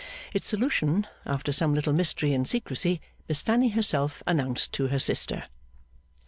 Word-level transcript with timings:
Its 0.33 0.47
solution, 0.47 1.05
after 1.27 1.51
some 1.51 1.75
little 1.75 1.93
mystery 1.93 2.33
and 2.33 2.47
secrecy, 2.47 2.99
Miss 3.29 3.39
Fanny 3.39 3.69
herself 3.69 4.23
announced 4.25 4.73
to 4.73 4.87
her 4.87 4.97
sister. 4.97 5.43